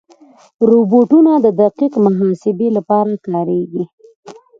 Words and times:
روبوټونه 0.69 1.31
د 1.45 1.47
دقیق 1.61 1.93
محاسبې 2.05 2.67
لپاره 2.77 3.11
کارېږي. 3.27 3.83